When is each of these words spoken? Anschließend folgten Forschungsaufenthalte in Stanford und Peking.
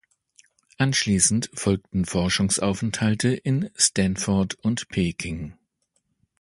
Anschließend 0.79 1.51
folgten 1.53 2.05
Forschungsaufenthalte 2.05 3.35
in 3.35 3.69
Stanford 3.77 4.55
und 4.55 4.89
Peking. 4.89 5.55